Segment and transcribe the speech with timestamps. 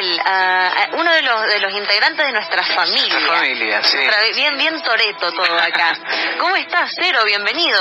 [0.00, 3.14] él, a, uno de los, de los integrantes de nuestra familia.
[3.14, 3.98] Nuestra familia, sí.
[4.34, 5.94] bien, bien toreto todo acá.
[6.38, 7.20] ¿Cómo estás, Cero?
[7.24, 7.80] Bienvenido.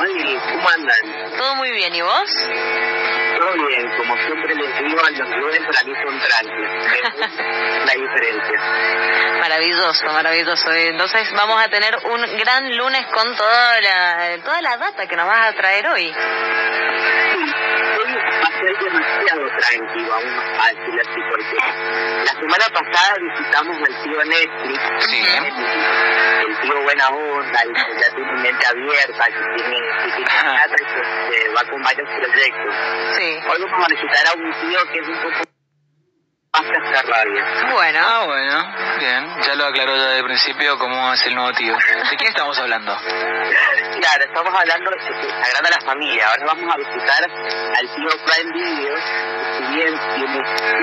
[0.00, 1.36] Hola, ¿cómo andan?
[1.36, 2.30] Todo muy bien, ¿y vos?
[3.38, 6.86] Todo bien, como siempre les digo, los lunes para mí son tranquilos.
[7.86, 9.38] la diferencia.
[9.40, 10.72] Maravilloso, maravilloso.
[10.72, 15.26] Entonces vamos a tener un gran lunes con toda la, toda la data que nos
[15.26, 16.14] vas a traer hoy.
[18.62, 21.56] Ser demasiado tranquilo, vamos a decirlo así, porque
[22.24, 24.80] la semana pasada visitamos al tío Netflix.
[25.10, 25.22] Sí.
[26.46, 30.84] El tío buena onda, el que ya tiene mente abierta, que tiene, que tiene y
[30.84, 32.74] que se va con varios proyectos.
[33.16, 33.40] Sí.
[33.50, 35.51] Hoy vamos a visitar a un tío que es un poco
[36.62, 37.44] que rabia.
[37.72, 39.42] Bueno, Ah, bueno, bien.
[39.42, 41.74] Ya lo aclaró ya de principio cómo es el nuevo tío.
[41.74, 42.94] ¿De quién estamos hablando?
[42.94, 46.28] Claro, estamos hablando de Sagrada la Familia.
[46.28, 50.42] Ahora vamos a visitar al tío Prime Video, que si bien tiene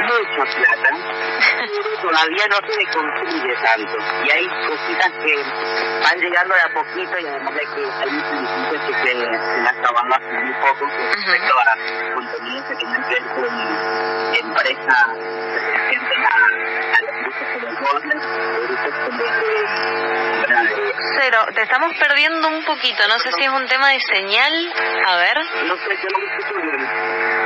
[0.09, 0.89] mucha plata,
[2.02, 3.98] todavía no se le construye tanto.
[4.26, 5.36] Y hay cositas que
[6.04, 9.76] van llegando de a poquito y además de que hay muchos que se, se las
[9.81, 10.17] trabajando
[10.61, 16.35] poco con respecto a contenidos que tienen que ver con empresas que representan a,
[16.95, 19.19] a los grupos como Warner, o grupos como
[21.19, 23.08] Cero, te estamos perdiendo un poquito.
[23.08, 24.73] No sé si es un tema de señal.
[25.05, 27.39] A ver, no sé, yo no me escucho bien.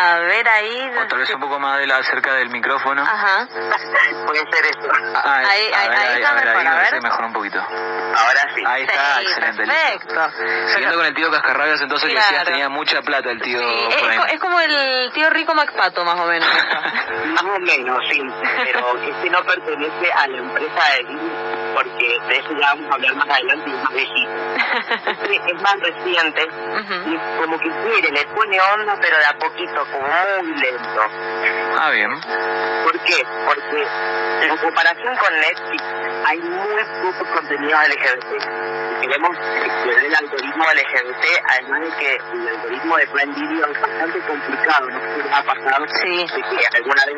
[0.00, 0.90] A ver ahí.
[1.02, 3.02] O tal vez un poco más de la, cerca del micrófono.
[3.02, 3.46] Ajá.
[4.26, 4.88] Puede ser eso.
[5.14, 7.02] Ah, Ahí- a ver, ahí ahí, está a ver, mejor, ahí a ver.
[7.02, 7.58] mejor un poquito.
[7.60, 8.62] Ahora sí.
[8.66, 10.08] Ahí está, Sí, excelente, listo.
[10.08, 10.68] perfecto.
[10.72, 12.50] Siguiendo con el tío Cascarrabias, entonces que decías Claro.
[12.50, 16.18] tenía mucha plata el tío Sí, es, co- es como el tío rico Macpato, más
[16.18, 16.48] o menos.
[17.30, 18.20] Más o menos, sí.
[18.64, 21.29] Pero este no pertenece a la empresa de Disney,
[21.74, 24.30] porque de eso ya vamos a hablar más adelante y es más viejito.
[25.50, 27.10] Es más reciente Ujú.
[27.10, 31.02] y como que quiere, le pone onda, pero de a poquito, como muy lento.
[31.78, 32.10] Ah, bien.
[32.84, 33.24] ¿Por qué?
[33.46, 33.86] Porque
[34.46, 35.82] en comparación con Netflix
[36.26, 39.00] hay muy pocos contenidos LGBT.
[39.00, 44.20] Queremos explorar el algoritmo LGBT, además de que el algoritmo de Prime Video es bastante
[44.20, 46.26] complicado, no sé si ha pasado Sí.
[46.28, 47.16] que alguna vez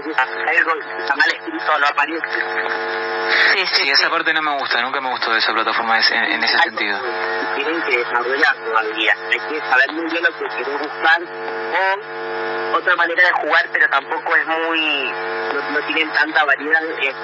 [0.59, 3.02] algo está mal escrito no aparece.
[3.31, 6.25] Sí, sí, Sí, esa parte no me gusta, nunca me gustó de esa plataforma en,
[6.33, 6.99] en ese sentido.
[7.00, 9.15] que tienen que desarrollar todavía.
[9.31, 13.88] Hay que saber muy bien lo que querés buscar o otra manera de jugar, pero
[13.91, 15.12] tampoco es muy,
[15.53, 17.15] no, no tienen tanta variedad, es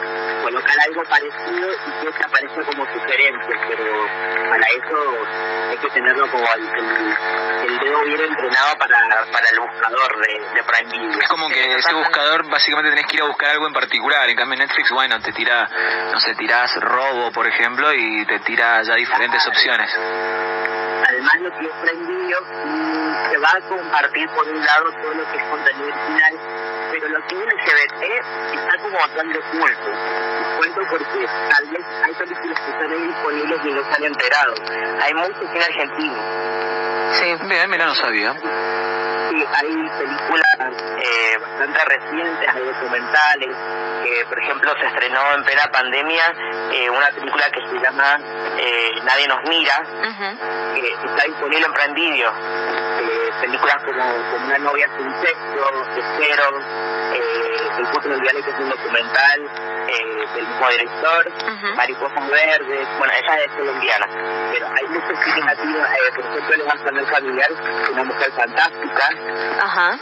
[0.42, 6.30] colocar algo parecido y que se aparezca como sugerencia, pero para eso hay que tenerlo
[6.30, 7.16] como el, el-
[7.68, 8.96] el dedo bien entrenado para,
[9.32, 11.20] para el buscador de, de Prime Video.
[11.20, 14.28] Es como que ese buscador básicamente tenés que ir a buscar algo en particular.
[14.28, 15.68] En cambio Netflix, bueno, te tira,
[16.12, 19.90] no sé, tirás robo, por ejemplo, y te tira ya diferentes opciones.
[21.08, 25.14] Además, lo que es Prime Video mm, se va a compartir por un lado todo
[25.14, 26.34] lo que es contenido original,
[27.00, 28.02] pero lo que es LGBT
[28.54, 29.88] está como oculto.
[29.88, 34.04] Les cuento porque tal vez hay películas que están ahí disponibles y no se han
[34.04, 34.54] enterado.
[35.02, 36.47] Hay mucho cine argentino.
[37.12, 37.34] Sí.
[37.46, 38.32] Bien, mira, no sabía.
[38.32, 43.56] Sí, hay películas eh, bastante recientes, hay documentales.
[44.04, 46.34] que por ejemplo, se estrenó en plena pandemia
[46.72, 48.18] eh, una película que se llama
[48.58, 49.82] eh, Nadie nos mira,
[50.74, 52.32] que está disponible en Prime Video.
[53.00, 55.84] Eh, películas como, como Una novia sin sexo,
[56.18, 56.97] Cero, eh,
[57.78, 59.40] El Puto del que es un documental
[59.88, 61.32] eh, del mismo director.
[61.76, 64.06] Mariposas Verdes, bueno, esa es colombiana.
[64.52, 67.50] Pero hay muchos cines latinos, eh, por ejemplo, El Evangelio Familiar,
[67.92, 69.08] Una Mujer Fantástica,
[69.62, 69.98] Ajá.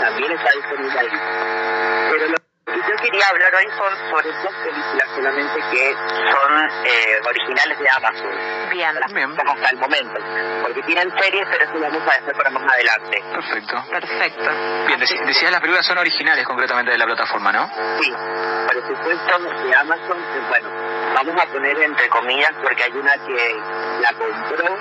[0.00, 2.10] también está disponible ahí.
[2.10, 2.39] Pero lo
[2.76, 8.70] yo quería hablar hoy son sobre dos películas solamente que son eh, originales de Amazon
[8.70, 8.94] Bien.
[9.12, 9.36] Bien.
[9.36, 10.20] como hasta el momento.
[10.62, 13.22] Porque tienen series, pero eso lo vamos a dejar para más adelante.
[13.32, 13.84] Perfecto.
[13.90, 14.50] Perfecto.
[14.86, 17.68] Bien, decías las películas son originales concretamente de la plataforma, ¿no?
[18.00, 20.68] Sí, por supuesto de Amazon, bueno,
[21.14, 23.60] vamos a poner entre comillas porque hay una que
[24.00, 24.78] la compró,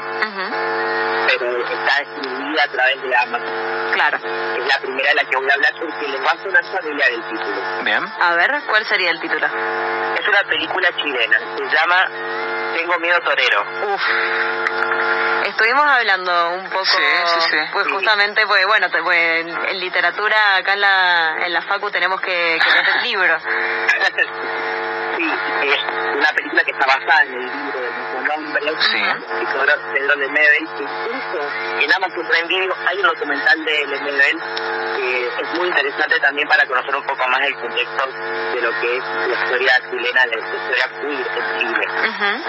[1.28, 3.92] pero está distribuida a través de Amazon.
[3.94, 4.18] Claro.
[4.18, 7.10] Es la primera de la que voy a hablar porque le va a sonar familiar
[7.12, 7.84] el título.
[7.84, 8.04] Bien.
[8.22, 9.46] A ver, ¿cuál sería el título?
[9.48, 12.06] Es una película chilena, se llama
[12.76, 13.62] Tengo miedo torero.
[13.94, 14.02] Uf.
[15.48, 17.58] Estuvimos hablando un poco, Sí, sí, sí.
[17.74, 21.90] pues justamente, pues bueno, te- pues, en, en literatura acá en la, en la Facu
[21.90, 23.44] tenemos que, que leer libros.
[25.20, 28.98] sí, es una película que está basada en el libro del mismo nombre, Sí.
[28.98, 31.50] y sobre Pedro Lemebel, que incluso
[31.82, 34.40] en Amazon Prime Video hay un documental de Lemebel
[34.96, 38.06] que es muy interesante también para conocer un poco más el contexto
[38.54, 41.88] de lo que es la historia chilena, la historia queer en Chile.
[42.10, 42.44] Ujú.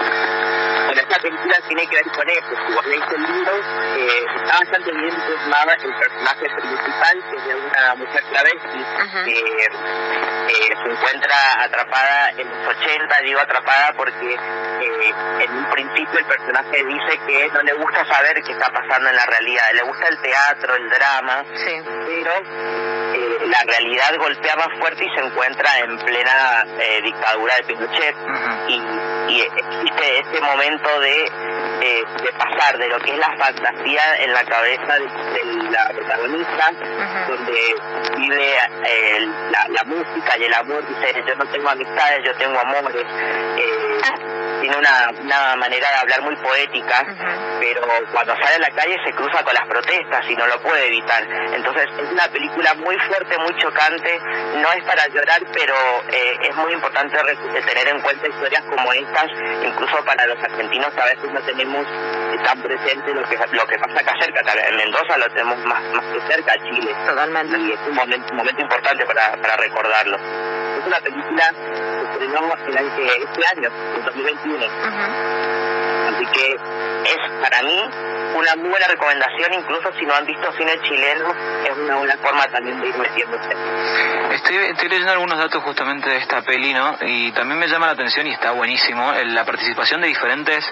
[0.85, 2.47] Bueno, esta película tiene que ver con eso.
[2.67, 3.53] Si vos lees el libro,
[3.95, 8.85] eh, está bastante bien plasmada el personaje principal, que es de una mujer travesti,
[9.23, 10.40] que eh,
[10.83, 16.83] se encuentra atrapada en los 80, digo atrapada porque eh, en un principio el personaje
[16.85, 20.17] dice que no le gusta saber qué está pasando en la realidad, le gusta el
[20.21, 21.81] teatro, el drama, Sí.
[22.07, 22.33] pero
[23.51, 28.15] la realidad golpea más fuerte y se encuentra en plena eh, dictadura de Pinochet.
[28.67, 28.81] Y,
[29.33, 31.25] y existe este momento de,
[31.81, 35.87] eh, de pasar de lo que es la fantasía en la cabeza de, de la
[35.89, 36.71] protagonista,
[37.27, 37.75] donde
[38.17, 38.53] vive
[38.85, 43.05] eh, la, la música y el amor, dice, yo no tengo amistades, yo tengo amores.
[43.57, 44.01] Eh,
[44.61, 47.03] tiene una, una manera de hablar muy poética,
[47.59, 47.81] pero
[48.11, 51.23] cuando sale a la calle se cruza con las protestas y no lo puede evitar.
[51.23, 54.19] Entonces es una película muy fuerte, muy chocante,
[54.55, 55.75] no es para llorar, pero
[56.11, 59.27] eh, es muy importante tener en cuenta historias como estas,
[59.63, 61.85] incluso para los argentinos a veces no tenemos
[62.43, 66.05] tan presente lo que lo que pasa acá cerca, en Mendoza lo tenemos más, más
[66.05, 67.57] que cerca, Chile, Totalmente.
[67.57, 70.17] y es un momento, un momento importante para, para recordarlo.
[70.17, 74.65] Es una película que estrenó este año, en 2021.
[74.65, 75.41] Ujú.
[76.09, 80.79] Así que es para mí una muy buena recomendación, incluso si no han visto cine
[80.81, 81.33] chileno,
[81.63, 83.49] es una buena forma también de ir metiéndose.
[84.31, 86.97] Estoy, estoy leyendo algunos datos justamente de esta peli, ¿no?
[87.01, 90.65] Y también me llama la atención y está buenísimo la participación de diferentes,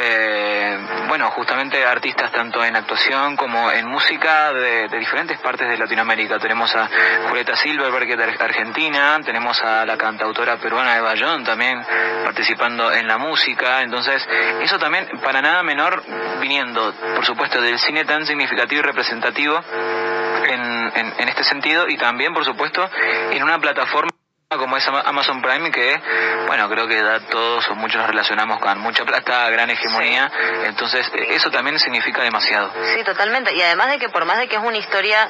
[0.00, 0.78] eh,
[1.08, 6.38] bueno, justamente artistas tanto en actuación como en música de, de diferentes partes de Latinoamérica.
[6.38, 6.88] Tenemos a
[7.28, 11.84] Julieta Silverberg, de Argentina, tenemos a la cantautora peruana Eva John también
[12.24, 13.82] participando en la música.
[13.82, 14.26] Entonces,
[14.60, 16.02] eso también para nada menor
[16.40, 19.60] viniendo, por supuesto, del cine tan significativo y representativo
[20.48, 22.88] en, en, en este sentido y también, por supuesto,
[23.30, 24.10] en una plataforma
[24.50, 26.00] como es Ama- Amazon Prime que,
[26.46, 30.30] bueno, creo que da todos o muchos nos relacionamos con mucha plata, gran hegemonía,
[30.64, 32.72] entonces eh, eso también significa demasiado.
[32.94, 33.54] Sí, totalmente.
[33.54, 35.28] Y además de que por más de que es una historia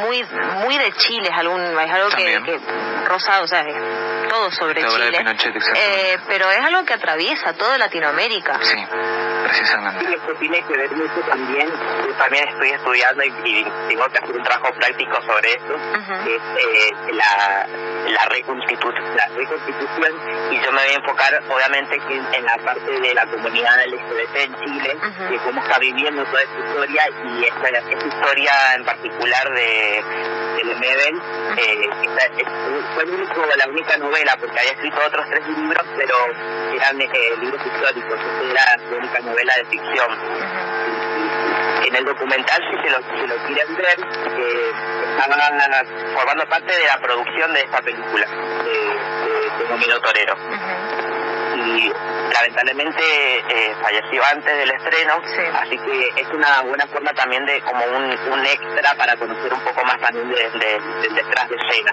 [0.00, 0.24] muy
[0.64, 2.60] muy de Chile, es, algún, es algo que, que
[3.04, 3.62] rosa, o sea,
[4.30, 5.10] todo sobre Chile.
[5.76, 8.58] Eh, pero es algo que atraviesa toda Latinoamérica.
[8.62, 8.78] Sí,
[9.48, 10.04] precisamente.
[10.10, 11.68] Y esto tiene que ver mucho también,
[12.06, 16.24] yo también estoy estudiando y, y tengo que hacer un trabajo práctico sobre esto, Ujú.
[16.24, 17.66] que es eh, la,
[18.12, 20.12] la, reconstitu- la reconstitución,
[20.52, 24.36] y yo me voy a enfocar obviamente en, en la parte de la comunidad LGBT
[24.36, 25.32] en Chile, Ujú.
[25.32, 30.04] de cómo está viviendo toda esta historia, y esta, esta historia en particular de,
[30.56, 30.62] de
[31.56, 31.88] eh,
[32.94, 36.14] fue el único, la única novela, porque había escrito otros tres libros, pero
[36.74, 37.08] eran eh,
[37.40, 40.10] libros históricos, esta era su única novela de ficción.
[41.86, 44.72] En el documental, si se lo, si lo quieren ver, eh,
[46.14, 48.72] formando parte de la producción de esta película, de,
[49.64, 50.36] de, de Torero.
[51.58, 51.92] Y
[52.32, 55.42] lamentablemente eh, falleció antes del estreno, Sí.
[55.60, 59.60] así que es una buena forma también de como un, un extra para conocer un
[59.60, 60.80] poco más también de-
[61.14, 61.92] detrás de escena.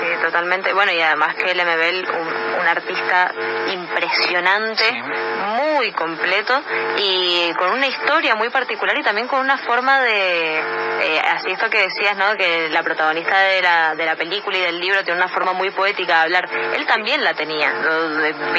[0.00, 0.72] Sí, totalmente.
[0.72, 3.32] Bueno, y además que LMB, un, un artista
[3.72, 5.02] impresionante, Sí.
[5.02, 6.62] muy completo
[6.96, 11.68] y con una historia muy particular y también con una forma de, eh, así esto
[11.68, 12.36] que decías, ¿no?
[12.36, 15.70] Que la protagonista de la, de la película y del libro tiene una forma muy
[15.70, 16.48] poética de hablar.
[16.74, 17.72] Él también la tenía.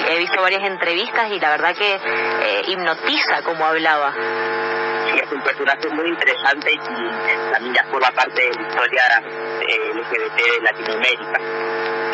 [0.09, 4.13] He visto varias entrevistas y la verdad que eh, hipnotiza como hablaba.
[4.13, 6.77] Sí, es un personaje muy interesante y
[7.51, 9.03] también ya forma parte de la historia
[9.61, 11.39] eh, LGBT de Latinoamérica.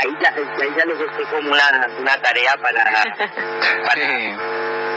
[0.01, 0.33] Ahí ya,
[0.77, 2.83] ya les dejé como una, una tarea para,
[3.87, 4.37] para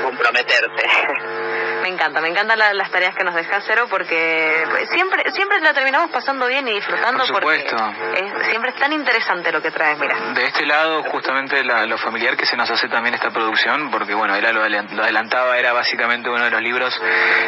[0.05, 1.42] comprometerse.
[1.83, 5.75] Me encanta, me encantan la- las tareas que nos deja Cero porque siempre siempre la
[5.75, 7.77] terminamos pasando bien y disfrutando Por supuesto.
[7.77, 10.15] porque es- siempre es tan interesante lo que traes, mira.
[10.35, 14.15] De este lado, justamente la- lo familiar que se nos hace también esta producción, porque
[14.15, 16.99] bueno, era lo, adelan- lo adelantaba, era básicamente uno de los libros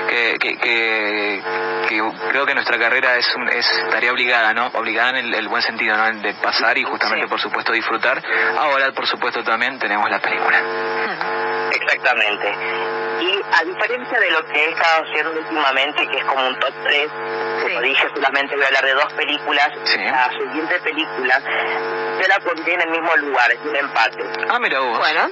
[0.09, 1.43] que, que, que-
[1.89, 4.67] que creo que nuestra carrera es, un- es tarea obligada, ¿no?
[4.75, 6.11] Obligada en el, el buen sentido, ¿no?
[6.21, 7.31] De pasar y justamente, Sí.
[7.31, 8.21] por supuesto, disfrutar.
[8.59, 10.59] Ahora, por supuesto, también tenemos la película.
[11.71, 13.04] Exactamente.
[13.21, 16.73] Y a diferencia de lo que he estado haciendo últimamente, que es como un top
[16.85, 17.09] 3,
[17.63, 17.89] como Sí.
[17.89, 19.69] dije, solamente voy a hablar de dos películas.
[19.85, 19.99] Sí.
[20.05, 21.41] La siguiente película
[22.21, 24.25] se la pondría en el mismo lugar, es un empate.
[24.49, 24.99] Ah, mira vos.
[24.99, 25.31] Bueno,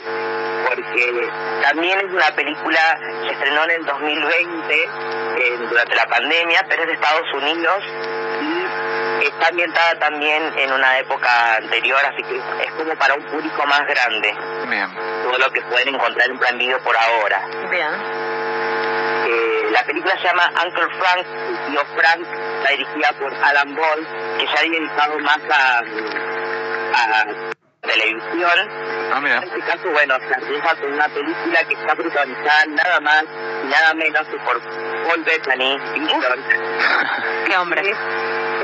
[0.69, 1.29] porque
[1.63, 6.89] también es una película, se estrenó en el 2020 eh, durante la pandemia, pero es
[6.89, 7.83] de Estados Unidos
[9.27, 13.87] está ambientada también en una época anterior, así que es como para un público más
[13.87, 14.35] grande.
[14.69, 14.89] Bien.
[15.23, 17.47] Todo lo que pueden encontrar en plan video por ahora.
[17.71, 17.91] Bien.
[19.27, 22.27] Eh, la película se llama Uncle Frank, el tío Frank,
[22.59, 24.07] está dirigida por Alan Ball,
[24.39, 25.79] que se ha dedicado más a,
[26.95, 27.25] a
[27.83, 28.69] televisión.
[29.15, 29.37] Ah, mira.
[29.39, 33.67] En este caso, bueno, se arriesga con una película que está protagonizada nada más y
[33.69, 35.79] nada menos que por Paul Bettany.
[37.47, 37.95] Qué hombre.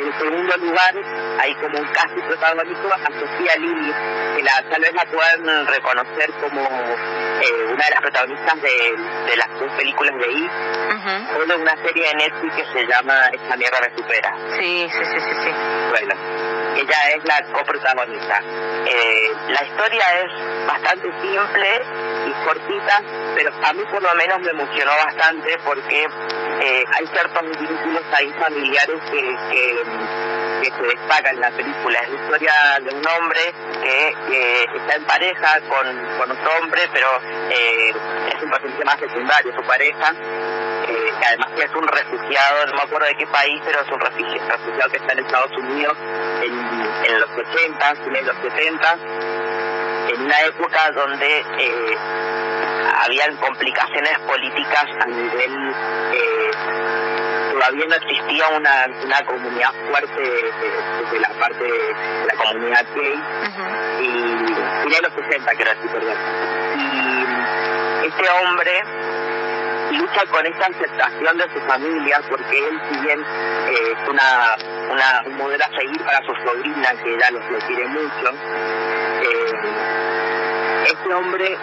[0.08, 0.94] En segundo lugar,
[1.38, 3.92] hay como un casi protagónico a Sofía Lili,
[4.36, 8.96] que la, tal vez la puedan reconocer como eh, una de las protagonistas de,
[9.30, 10.50] de las dos películas de I,
[11.36, 14.34] o de una serie de Netflix que se llama Esta mierda me supera.
[14.58, 15.50] Sí, sí, sí, sí, sí.
[15.90, 16.14] Bueno,
[16.76, 18.40] ella es la coprotagonista.
[18.86, 21.82] Eh, la historia es bastante simple
[22.26, 23.02] y cortita,
[23.34, 26.08] pero a mí por lo menos me emocionó bastante porque
[26.60, 29.84] eh, hay ciertos vínculos ahí familiares que, que,
[30.68, 31.98] se destacan en la película.
[32.00, 33.40] Es la historia de un hombre
[33.82, 37.08] que, está en pareja con, con otro hombre, pero
[37.50, 37.90] eh,
[38.36, 42.74] es un personaje más secundario, su pareja eh, que además que es un refugiado, no
[42.74, 45.96] me acuerdo de qué país, pero es un refugi- refugiado que está en Estados Unidos
[46.42, 46.52] en,
[47.12, 48.98] en los 80, fines de los 70,
[50.08, 51.44] en una época donde
[53.04, 55.74] habían complicaciones políticas a nivel...
[56.12, 56.50] Eh,
[57.52, 62.86] todavía no existía una, una comunidad fuerte de, de- de la parte de la comunidad
[62.94, 64.02] gay Ujú.
[64.86, 66.16] y de los 60 quiero decir, perdón.
[66.76, 68.82] Y este hombre
[69.98, 74.54] lucha con esta aceptación de su familia porque él si bien eh, es una,
[74.92, 78.30] una, un modelo a seguir para su sobrina que ella lo, lo quiere mucho
[79.22, 79.52] eh,
[80.92, 81.56] este hombre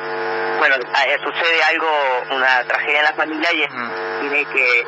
[0.58, 1.88] bueno eh, sucede algo
[2.32, 3.90] una tragedia en la familia y es- Mm.
[4.22, 4.80] tiene que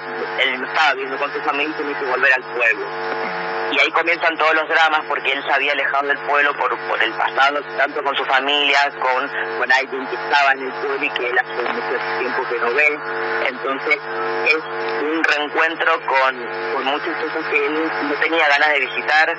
[0.44, 2.86] él estaba viviendo con su familia y tiene que volver al pueblo
[3.72, 7.04] y ahí comienzan todos los dramas porque él se había alejado del pueblo por, por
[7.04, 9.28] el pasado, tanto con su familia, con,
[9.60, 12.74] con alguien que estaba en el pueblo y que él hace mucho tiempo que no
[12.74, 13.00] ve.
[13.48, 13.98] Entonces
[14.46, 14.64] es
[15.02, 19.38] un reencuentro con, con muchas cosas que él no tenía ganas de visitar.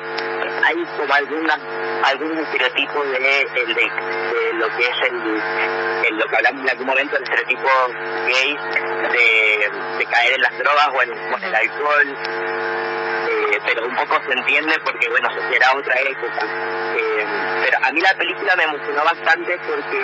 [0.66, 1.58] Hay como algunas,
[2.04, 7.22] algunos estereotipos de, de, lo que es el, lo que hablamos en algún momento, el
[7.22, 7.68] estereotipo
[8.26, 8.58] gay
[9.12, 12.67] de, caer en las drogas o en, o en el alcohol
[13.68, 16.46] pero un poco se entiende porque bueno era otra época.
[16.96, 17.26] Eh,
[17.64, 20.00] pero a mí la película me emocionó bastante porque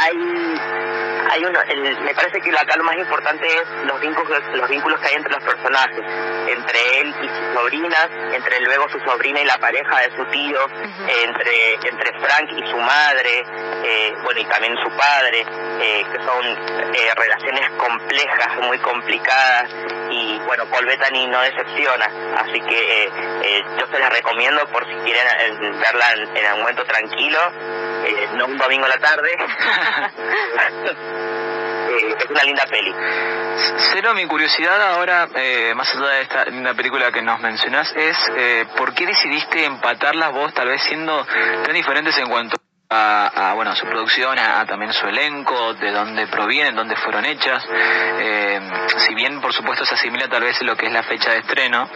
[0.00, 4.68] hay hay uno el- me parece que acá lo más importante es los vínculos los
[4.68, 6.04] vínculos que hay entre los personajes
[6.48, 10.58] entre él y su sobrina entre luego su sobrina y la pareja de su tío
[11.24, 13.44] entre entre Frank y su madre
[13.84, 15.44] eh, bueno y también su padre
[15.80, 16.46] eh, que son
[16.94, 19.70] eh, relaciones complejas muy complicadas
[20.10, 22.06] y bueno Paul Bettany no decepciona
[22.38, 26.84] así que eh, yo se las recomiendo por si quieren verla en, en algún momento
[26.84, 27.38] tranquilo
[28.04, 29.30] eh, no un domingo a la tarde
[31.90, 32.94] Eh, es una linda peli
[33.92, 38.16] Cero, mi curiosidad ahora, eh, más allá de esta linda película que nos mencionás, es
[38.76, 41.26] ¿por qué decidiste empatarlas vos, tal vez siendo
[41.64, 45.92] tan diferentes en cuanto a, a, bueno, su producción, a, a también su elenco, de
[45.92, 47.64] dónde provienen, dónde fueron hechas?
[47.70, 48.60] Eh,
[48.98, 51.88] si bien, por supuesto, se asimila tal vez lo que es la fecha de estreno,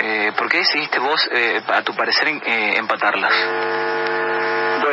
[0.00, 3.34] eh, ¿por qué decidiste vos, eh, a tu parecer, empatarlas?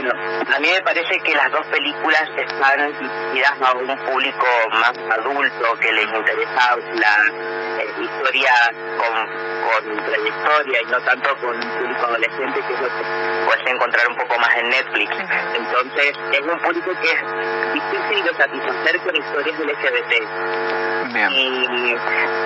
[0.01, 4.93] Bueno, a mí me parece que las dos películas están dirigidas a un público más
[5.19, 8.53] adulto que les interesa la eh, historia
[8.95, 9.27] con,
[9.67, 14.07] con trayectoria y no tanto con un público adolescente que es lo que puedes encontrar
[14.07, 15.11] un poco más en Netflix.
[15.53, 20.88] Entonces, es un público que es difícil de satisfacer con historias LGBT.
[21.09, 21.95] Y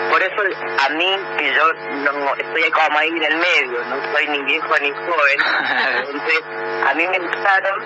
[0.09, 0.41] por eso
[0.85, 1.73] a mí, que yo
[2.11, 5.39] no estoy como ahí en el medio, no soy ni viejo ni joven,
[6.09, 6.41] entonces
[6.89, 7.83] a mí me gustaron,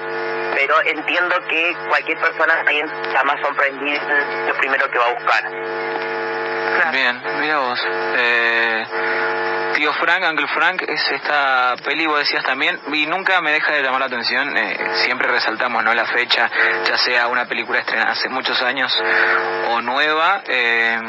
[0.56, 5.14] pero entiendo que cualquier persona también está más sorprendida es lo primero que va a
[5.14, 5.44] buscar.
[6.92, 7.80] Bien, mira vos.
[8.18, 8.86] Eh,
[9.78, 13.84] Tío Frank, Uncle Frank, es esta peli, vos decías también, y nunca me deja de
[13.84, 16.50] llamar la atención, eh, siempre resaltamos no la fecha,
[16.84, 18.92] ya sea una película estrenada hace muchos años
[19.70, 20.42] o nueva.
[20.48, 21.00] eh,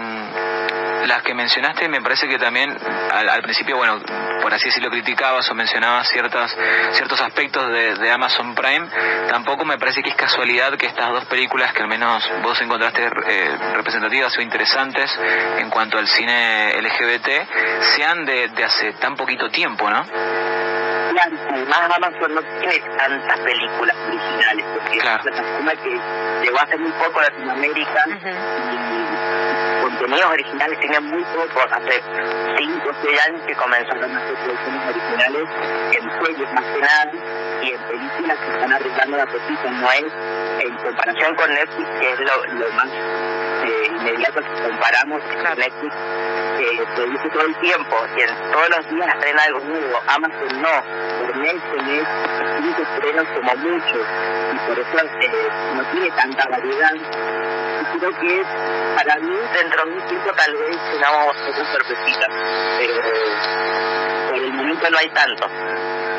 [1.06, 2.76] las que mencionaste me parece que también
[3.10, 4.02] al, al principio, bueno,
[4.48, 6.56] por así decirlo, criticabas o mencionabas ciertas,
[6.92, 8.88] ciertos aspectos de, de Amazon Prime.
[9.28, 13.10] Tampoco me parece que es casualidad que estas dos películas que al menos vos encontraste
[13.26, 15.10] eh, representativas o interesantes
[15.58, 17.28] en cuanto al cine LGBT
[17.94, 20.02] sean de, de hace tan poquito tiempo, ¿no?
[20.04, 25.20] Claro, además Amazon no tiene tantas películas originales, porque Claro.
[25.20, 26.00] es una plataforma que
[26.46, 29.17] llegó hace muy poco a Latinoamérica y
[29.98, 32.02] contenidos originales tienen muy pocos, hace
[32.58, 35.48] 5 o 6 años que comenzaron a hacer producciones originales
[35.92, 37.20] en series más que
[37.62, 40.04] y en películas que están arriesgando la cosita, no es
[40.60, 45.94] en comparación con Netflix, que es lo, lo más eh, inmediato que comparamos con Netflix
[46.58, 50.82] que produce todo el tiempo y en todos los días estrena algo nuevo, Amazon no,
[51.20, 52.08] por mes en mes,
[52.60, 53.96] cinco estrenos como mucho
[54.52, 56.94] y por eso eh, no tiene tanta variedad.
[56.94, 58.42] Y creo que
[58.96, 62.26] para mí dentro de un tiempo tal vez tengamos otra sorpresita
[62.78, 62.94] pero
[64.28, 65.48] por el momento no hay tanto.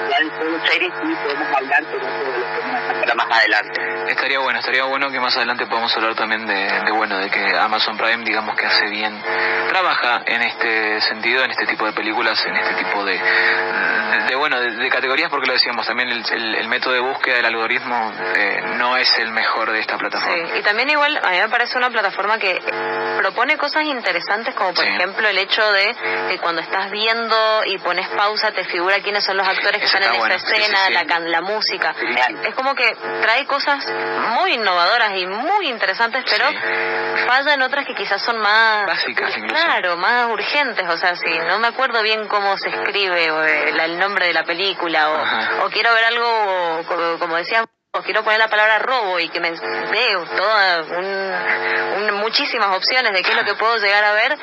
[0.10, 4.59] Ya en series sí podemos hablar pero de los temas para más adelante Estaría bueno,
[4.59, 8.23] estaría bueno que más adelante podamos hablar también de, de, bueno, de que Amazon Prime,
[8.25, 9.21] digamos que hace bien,
[9.69, 13.19] trabaja en este sentido, en este tipo de películas, en este tipo de,
[14.27, 17.35] de bueno, de, de categorías, porque lo decíamos, también el, el, el método de búsqueda
[17.35, 20.47] del algoritmo eh, no es el mejor de esta plataforma.
[20.53, 22.59] Sí, y también igual a mí me parece una plataforma que
[23.19, 24.89] propone cosas interesantes, como por Sí.
[24.89, 25.95] ejemplo el hecho de
[26.29, 29.97] que cuando estás viendo y pones pausa te figura quiénes son los actores que Eso
[29.97, 31.05] están en esa bueno, escena, sí, sí.
[31.07, 31.95] La, la música.
[32.43, 33.86] Es como que trae cosas
[34.38, 36.56] muy innovadoras y muy interesantes, pero Sí.
[37.27, 38.86] falla en otras que quizás son más...
[38.88, 39.53] Básicas, incluso.
[39.56, 40.88] Claro, más urgentes.
[40.88, 44.34] O sea, si no me acuerdo bien cómo se escribe o el, el nombre de
[44.34, 45.10] la película
[45.63, 49.51] o, quiero ver algo, como, decía o quiero poner la palabra robo y que me
[49.51, 54.37] dé toda un, muchísimas opciones de qué es lo que puedo llegar a ver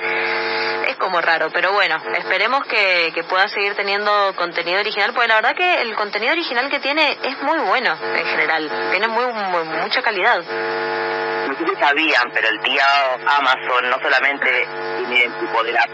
[0.89, 5.35] es como raro pero bueno esperemos que, que pueda seguir teniendo contenido original porque la
[5.37, 9.65] verdad que el contenido original que tiene es muy bueno en general tiene muy, muy-
[9.65, 10.43] mucha calidad
[11.57, 12.83] no sabían, pero el tío
[13.39, 14.69] Amazon no solamente
[14.99, 15.87] tiene en su poder a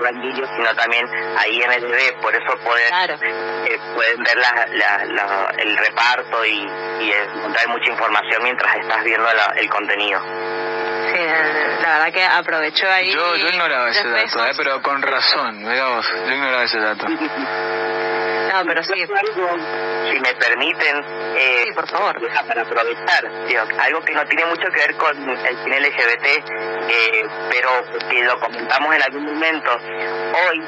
[0.56, 1.06] sino también
[1.38, 2.56] a IMDB, por eso
[2.88, 6.68] claro eh, pueden ver la, la- la- el reparto y,
[7.00, 10.20] y encontrar mucha información mientras estás viendo la- el contenido.
[11.12, 15.58] Sí, la verdad que aprovechó ahí Yo, yo ignoraba ese dato, eh, pero con razón,
[15.62, 17.06] mira vos, yo ignoraba ese dato.
[18.52, 18.92] no pero sí.
[18.92, 20.96] Si me permiten,
[21.36, 22.20] eh, sí por favor.
[22.20, 23.26] deja para aprovechar,
[23.80, 26.26] algo que no tiene mucho que ver con el cine LGBT,
[26.88, 27.70] eh, pero
[28.08, 29.70] que lo comentamos en algún momento.
[29.70, 30.62] Hoy,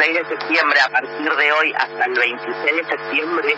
[0.00, 3.54] 6 de septiembre, a partir de hoy hasta el 26 de septiembre,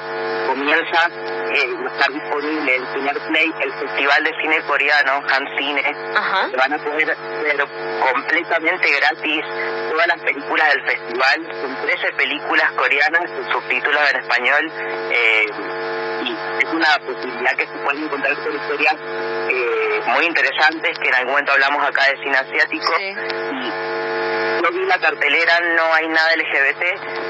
[0.47, 1.11] comienza
[1.53, 6.51] eh, va a estar disponible en Cineplay el Festival de Cine Coreano, Han Cine, ajá.
[6.51, 7.67] Se van a poder ver
[8.01, 9.45] completamente gratis
[9.97, 11.49] todas las películas del festival.
[11.63, 14.73] Son 13 películas coreanas con subtítulos en español.
[15.11, 15.47] eh,
[16.27, 18.95] y es una posibilidad que se pueden encontrar con historias
[19.49, 22.93] eh, muy interesantes que en algún momento hablamos acá de cine asiático.
[22.99, 23.15] sí
[23.53, 26.83] Y yo vi la cartelera, no hay nada LGBT,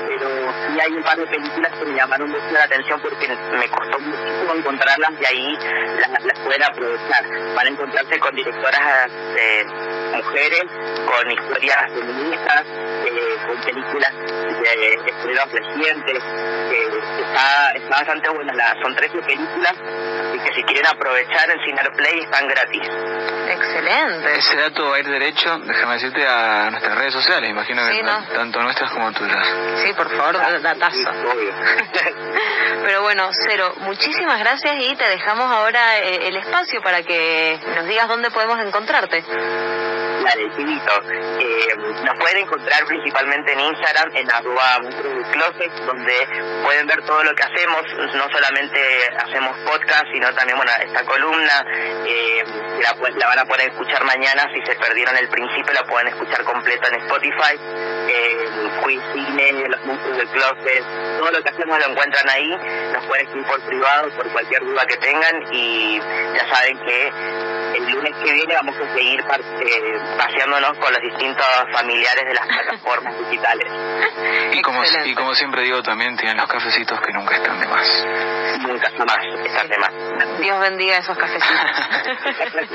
[0.09, 0.29] pero
[0.67, 3.99] sí hay un par de películas que me llamaron mucho la atención porque me costó
[3.99, 5.59] muchísimo encontrarlas y ahí
[6.01, 7.25] las, las pueden aprovechar.
[7.55, 9.67] Van a encontrarse con directoras eh,
[10.15, 10.65] mujeres,
[11.07, 12.65] con historias feministas,
[13.07, 14.13] eh, con películas
[14.61, 16.23] de estrenos recientes,
[16.71, 18.53] que está, está bastante buena.
[18.55, 19.75] La, son 13 películas
[20.35, 23.36] y que si quieren aprovechar en Cineplay están gratis.
[23.57, 27.93] Excelente Ese dato va a ir derecho, déjame decirte, a nuestras redes sociales, imagino que
[27.95, 28.25] Sí, ¿no?
[28.35, 29.47] tanto nuestras como tuyas.
[29.85, 31.53] sí por favor Sí, datazo obvio.
[32.85, 37.87] Pero bueno, Cero, muchísimas gracias y te dejamos ahora eh, el espacio para que nos
[37.87, 39.25] digas dónde podemos encontrarte.
[40.27, 40.93] Dale, infinito.
[41.39, 44.79] Eh, nos pueden encontrar principalmente en Instagram, en arroba
[45.31, 46.15] Closet, donde
[46.65, 47.83] pueden ver todo lo que hacemos.
[48.15, 51.65] No solamente hacemos podcast, sino también bueno, esta columna.
[52.07, 52.45] eh,
[52.83, 54.49] la, la van a poder escuchar mañana.
[54.53, 57.55] Si se perdieron el principio, la pueden escuchar completa en Spotify.
[58.09, 58.47] Eh,
[59.13, 60.85] Cine, Los Monstruos del Closet,
[61.19, 62.49] todo lo que hacemos lo encuentran ahí.
[62.93, 65.43] Nos pueden escribir por privado, por cualquier duda que tengan.
[65.53, 67.13] Y ya saben que
[67.75, 72.35] el lunes que viene vamos a seguir par- eh, paseándonos con los distintos familiares de
[72.35, 73.69] las plataformas digitales.
[74.53, 75.09] Y como, Excelente.
[75.11, 78.07] y como siempre digo, también tienen los cafecitos que nunca están de más.
[78.61, 79.91] Nunca jamás estar de más.
[80.41, 81.49] Dios bendiga esos cafecitos.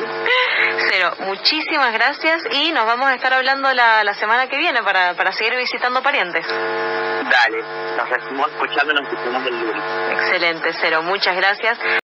[0.89, 5.13] Cero, muchísimas gracias y nos vamos a estar hablando la, la semana que viene para,
[5.15, 6.45] para seguir visitando parientes.
[6.47, 7.61] Dale,
[7.97, 9.83] nos estamos escuchando, nos escuchamos el lunes.
[10.11, 12.00] Excelente, Cero, muchas gracias.